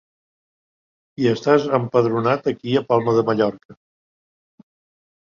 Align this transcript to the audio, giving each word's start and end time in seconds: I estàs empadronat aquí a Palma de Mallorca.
I 1.23 1.27
estàs 1.31 1.67
empadronat 1.77 2.49
aquí 2.51 2.73
a 2.79 2.83
Palma 2.93 3.13
de 3.19 3.25
Mallorca. 3.27 3.77